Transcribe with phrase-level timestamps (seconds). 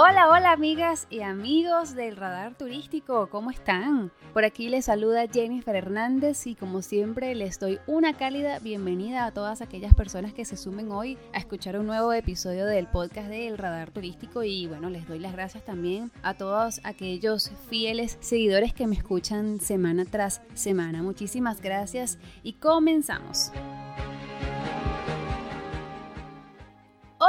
[0.00, 4.12] Hola, hola amigas y amigos del Radar Turístico, ¿cómo están?
[4.32, 9.32] Por aquí les saluda Jennifer Hernández y como siempre les doy una cálida bienvenida a
[9.32, 13.58] todas aquellas personas que se sumen hoy a escuchar un nuevo episodio del podcast del
[13.58, 18.86] Radar Turístico y bueno, les doy las gracias también a todos aquellos fieles seguidores que
[18.86, 21.02] me escuchan semana tras semana.
[21.02, 23.50] Muchísimas gracias y comenzamos.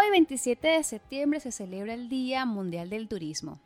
[0.10, 3.60] Hoy 27 de septiembre se celebra el Día Mundial del Turismo.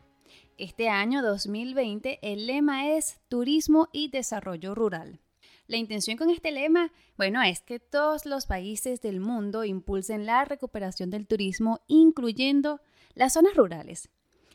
[0.57, 5.21] Este año 2020 el lema es Turismo y Desarrollo Rural.
[5.67, 10.43] La intención con este lema, bueno, es que todos los países del mundo impulsen la
[10.43, 12.81] recuperación del turismo, incluyendo
[13.13, 14.09] las zonas rurales.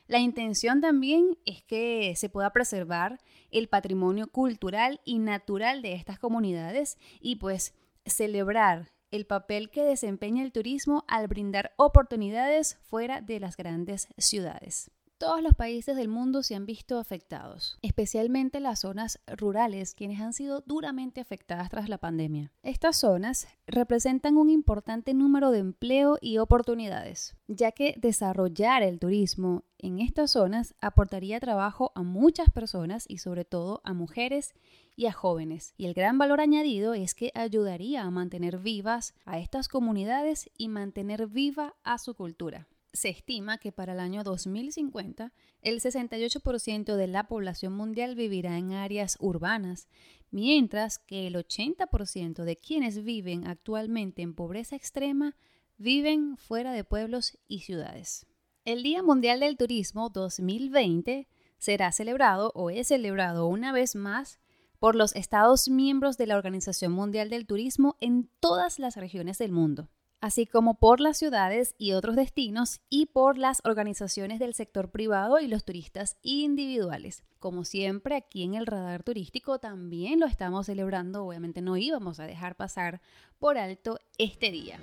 [0.09, 3.19] La intención también es que se pueda preservar
[3.51, 7.73] el patrimonio cultural y natural de estas comunidades y pues
[8.05, 14.91] celebrar el papel que desempeña el turismo al brindar oportunidades fuera de las grandes ciudades.
[15.19, 20.33] Todos los países del mundo se han visto afectados, especialmente las zonas rurales, quienes han
[20.33, 22.53] sido duramente afectadas tras la pandemia.
[22.63, 29.65] Estas zonas representan un importante número de empleo y oportunidades, ya que desarrollar el turismo
[29.79, 34.55] en estas zonas aportaría trabajo a muchas personas y sobre todo a mujeres
[34.95, 35.75] y a jóvenes.
[35.77, 40.69] Y el gran valor añadido es que ayudaría a mantener vivas a estas comunidades y
[40.69, 45.33] mantener viva a su cultura se estima que para el año 2050
[45.63, 49.89] el 68% de la población mundial vivirá en áreas urbanas,
[50.31, 55.37] mientras que el 80% de quienes viven actualmente en pobreza extrema
[55.79, 58.27] viven fuera de pueblos y ciudades.
[58.65, 64.41] El Día Mundial del Turismo 2020 será celebrado o es celebrado una vez más
[64.81, 69.53] por los Estados miembros de la Organización Mundial del Turismo en todas las regiones del
[69.53, 69.89] mundo
[70.21, 75.39] así como por las ciudades y otros destinos y por las organizaciones del sector privado
[75.41, 77.23] y los turistas individuales.
[77.39, 82.27] Como siempre, aquí en el radar turístico también lo estamos celebrando, obviamente no íbamos a
[82.27, 83.01] dejar pasar
[83.39, 84.79] por alto este día.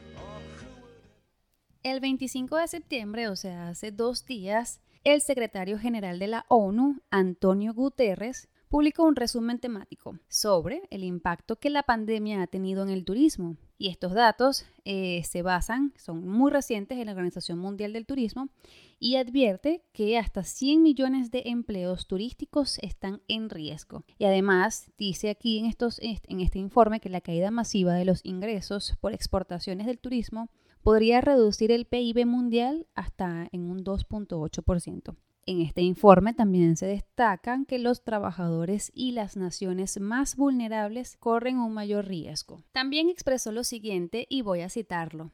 [1.84, 7.02] El 25 de septiembre, o sea, hace dos días, el secretario general de la ONU,
[7.12, 12.90] Antonio Guterres, publicó un resumen temático sobre el impacto que la pandemia ha tenido en
[12.90, 17.94] el turismo y estos datos eh, se basan, son muy recientes en la Organización Mundial
[17.94, 18.50] del Turismo
[19.00, 24.04] y advierte que hasta 100 millones de empleos turísticos están en riesgo.
[24.18, 28.22] Y además dice aquí en, estos, en este informe que la caída masiva de los
[28.24, 30.50] ingresos por exportaciones del turismo
[30.82, 35.16] podría reducir el PIB mundial hasta en un 2.8%.
[35.48, 41.60] En este informe también se destacan que los trabajadores y las naciones más vulnerables corren
[41.60, 42.64] un mayor riesgo.
[42.72, 45.32] También expresó lo siguiente y voy a citarlo.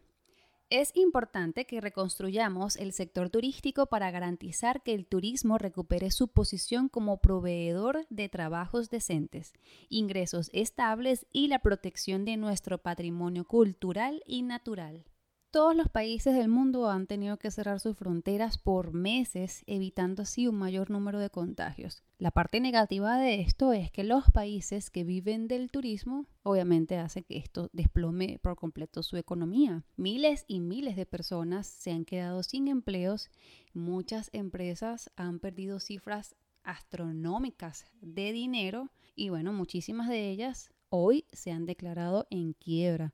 [0.69, 6.87] Es importante que reconstruyamos el sector turístico para garantizar que el turismo recupere su posición
[6.87, 9.53] como proveedor de trabajos decentes,
[9.89, 15.03] ingresos estables y la protección de nuestro patrimonio cultural y natural.
[15.51, 20.47] Todos los países del mundo han tenido que cerrar sus fronteras por meses, evitando así
[20.47, 22.03] un mayor número de contagios.
[22.19, 27.23] La parte negativa de esto es que los países que viven del turismo obviamente hace
[27.23, 29.83] que esto desplome por completo su economía.
[29.97, 33.29] Miles y miles de personas se han quedado sin empleos,
[33.73, 36.33] muchas empresas han perdido cifras
[36.63, 43.13] astronómicas de dinero y bueno, muchísimas de ellas hoy se han declarado en quiebra.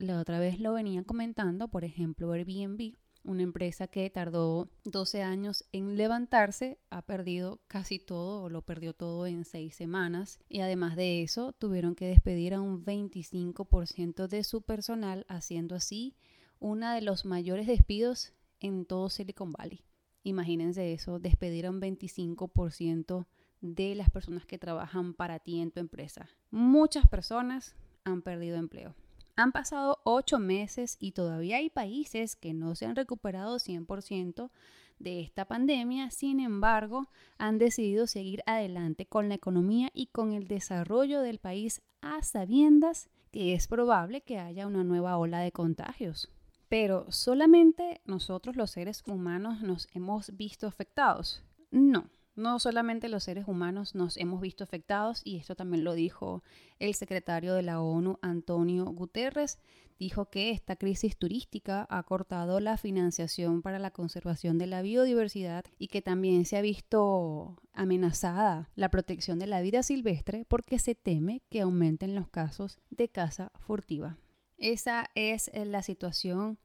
[0.00, 2.94] La otra vez lo venía comentando, por ejemplo, Airbnb,
[3.24, 8.94] una empresa que tardó 12 años en levantarse, ha perdido casi todo o lo perdió
[8.94, 14.44] todo en 6 semanas y además de eso tuvieron que despedir a un 25% de
[14.44, 16.14] su personal, haciendo así
[16.60, 19.82] uno de los mayores despidos en todo Silicon Valley.
[20.22, 23.26] Imagínense eso, despedir a un 25%
[23.60, 26.28] de las personas que trabajan para ti en tu empresa.
[26.52, 28.94] Muchas personas han perdido empleo.
[29.38, 34.50] Han pasado ocho meses y todavía hay países que no se han recuperado 100%
[34.98, 37.08] de esta pandemia, sin embargo,
[37.38, 43.10] han decidido seguir adelante con la economía y con el desarrollo del país a sabiendas
[43.30, 46.32] que es probable que haya una nueva ola de contagios.
[46.68, 51.44] Pero solamente nosotros los seres humanos nos hemos visto afectados.
[51.70, 56.44] No, no solamente los seres humanos nos hemos visto afectados, y esto también lo dijo
[56.78, 59.58] el secretario de la ONU, Antonio Guterres,
[59.98, 65.64] dijo que esta crisis turística ha cortado la financiación para la conservación de la biodiversidad
[65.78, 70.94] y que también se ha visto amenazada la protección de la vida silvestre porque se
[70.94, 74.16] teme que aumenten los casos de caza furtiva.
[74.56, 76.58] Esa es la situación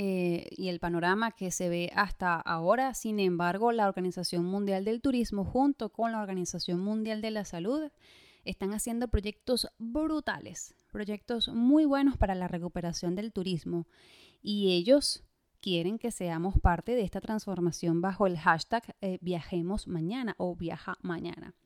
[0.00, 2.94] eh, y el panorama que se ve hasta ahora.
[2.94, 7.90] Sin embargo, la Organización Mundial del Turismo junto con la Organización Mundial de la Salud
[8.44, 13.88] están haciendo proyectos brutales, proyectos muy buenos para la recuperación del turismo
[14.40, 15.24] y ellos
[15.60, 20.96] quieren que seamos parte de esta transformación bajo el hashtag eh, viajemos mañana o viaja
[21.02, 21.56] mañana.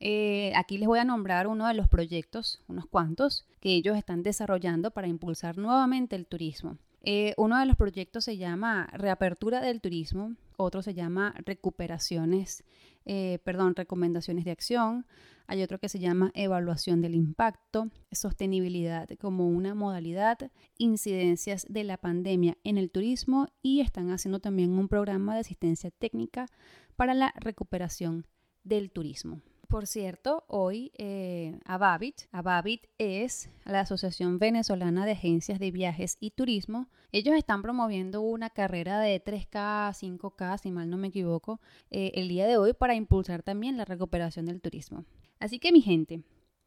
[0.00, 4.24] Eh, aquí les voy a nombrar uno de los proyectos, unos cuantos, que ellos están
[4.24, 6.76] desarrollando para impulsar nuevamente el turismo.
[7.04, 12.62] Eh, uno de los proyectos se llama Reapertura del Turismo, otro se llama Recuperaciones,
[13.04, 15.04] eh, perdón, Recomendaciones de Acción,
[15.48, 20.38] hay otro que se llama Evaluación del Impacto, Sostenibilidad como una modalidad,
[20.78, 25.90] Incidencias de la pandemia en el turismo y están haciendo también un programa de asistencia
[25.90, 26.46] técnica
[26.94, 28.26] para la recuperación
[28.62, 29.40] del turismo.
[29.72, 36.32] Por cierto, hoy eh, Ababit, Ababit es la Asociación Venezolana de Agencias de Viajes y
[36.32, 36.90] Turismo.
[37.10, 41.58] Ellos están promoviendo una carrera de 3K, 5K, si mal no me equivoco,
[41.90, 45.06] eh, el día de hoy para impulsar también la recuperación del turismo.
[45.40, 46.22] Así que mi gente,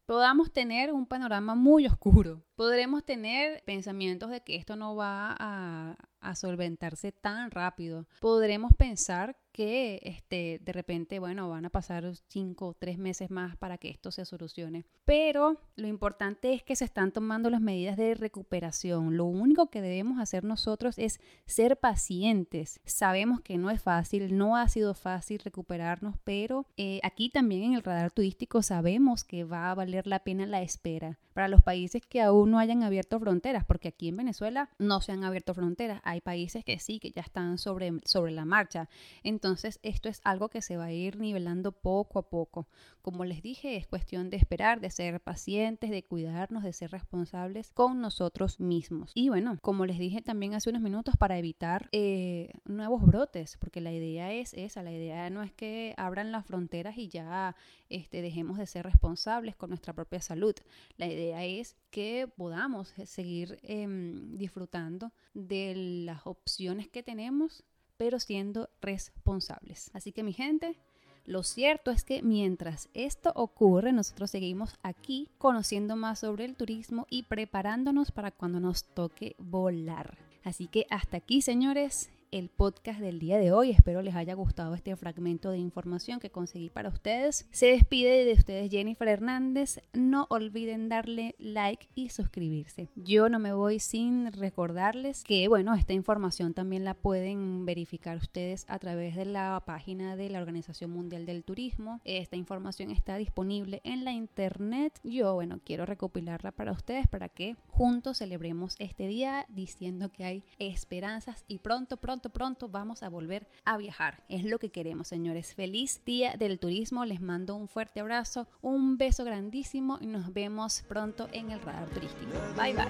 [0.07, 2.43] podamos tener un panorama muy oscuro.
[2.55, 8.07] Podremos tener pensamientos de que esto no va a, a solventarse tan rápido.
[8.19, 13.55] Podremos pensar que este, de repente, bueno, van a pasar cinco o tres meses más
[13.55, 14.83] para que esto se solucione.
[15.05, 19.15] Pero lo importante es que se están tomando las medidas de recuperación.
[19.15, 22.81] Lo único que debemos hacer nosotros es ser pacientes.
[22.83, 27.73] Sabemos que no es fácil, no ha sido fácil recuperarnos, pero eh, aquí también en
[27.75, 31.17] el radar turístico sabemos que va a valer la pena la espera.
[31.33, 35.11] Para los países que aún no hayan abierto fronteras, porque aquí en Venezuela no se
[35.11, 38.87] han abierto fronteras, hay países que sí, que ya están sobre, sobre la marcha.
[39.21, 39.44] Entonces,
[39.81, 42.67] esto es algo que se va a ir nivelando poco a poco.
[43.01, 47.71] Como les dije, es cuestión de esperar, de ser pacientes, de cuidarnos, de ser responsables
[47.71, 49.11] con nosotros mismos.
[49.13, 53.81] Y bueno, como les dije también hace unos minutos, para evitar eh, nuevos brotes, porque
[53.81, 57.55] la idea es esa, la idea no es que abran las fronteras y ya
[57.89, 60.55] este, dejemos de ser responsables con nuestra propia salud.
[60.97, 65.73] La idea es que podamos seguir em, disfrutando de
[66.05, 67.63] las opciones que tenemos,
[67.97, 69.89] pero siendo responsables.
[69.93, 70.77] Así que mi gente,
[71.25, 77.07] lo cierto es que mientras esto ocurre, nosotros seguimos aquí conociendo más sobre el turismo
[77.09, 80.17] y preparándonos para cuando nos toque volar.
[80.43, 83.71] Así que hasta aquí, señores, el podcast del día de hoy.
[83.71, 87.47] Espero les haya gustado este fragmento de información que conseguí para ustedes.
[87.51, 89.81] Se despide de ustedes Jennifer Hernández.
[89.93, 92.89] No olviden darle like y suscribirse.
[92.95, 98.65] Yo no me voy sin recordarles que, bueno, esta información también la pueden verificar ustedes
[98.67, 102.01] a través de la página de la Organización Mundial del Turismo.
[102.03, 104.99] Esta información está disponible en la internet.
[105.03, 110.43] Yo, bueno, quiero recopilarla para ustedes para que juntos celebremos este día diciendo que hay
[110.59, 114.23] esperanzas y pronto, pronto pronto, vamos a volver a viajar.
[114.29, 115.53] Es lo que queremos, señores.
[115.53, 117.03] Feliz día del turismo.
[117.03, 121.89] Les mando un fuerte abrazo, un beso grandísimo y nos vemos pronto en el radar
[121.89, 122.31] turístico.
[122.55, 122.85] Bye bye.